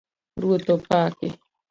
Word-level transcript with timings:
Ruoth 0.41 0.69
opaki 0.75 1.27